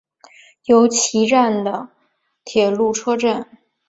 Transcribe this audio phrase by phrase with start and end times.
[0.65, 1.89] 由岐站的
[2.43, 3.59] 铁路车站。